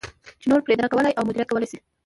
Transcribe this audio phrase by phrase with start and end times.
[0.41, 1.77] چې نور پرې درک کولای او مدیریت کولای شي.